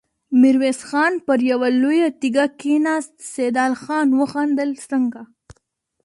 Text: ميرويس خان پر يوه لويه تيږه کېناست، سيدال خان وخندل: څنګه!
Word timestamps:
ميرويس 0.41 0.79
خان 0.89 1.13
پر 1.25 1.39
يوه 1.51 1.69
لويه 1.81 2.07
تيږه 2.19 2.45
کېناست، 2.59 3.13
سيدال 3.33 3.73
خان 3.83 4.07
وخندل: 4.19 4.69
څنګه! 4.89 5.21